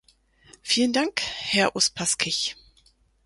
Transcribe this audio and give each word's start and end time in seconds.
Vielen 0.63 0.93
Dank, 0.93 1.21
Herr 1.21 1.75
Uspaskich. 1.75 2.55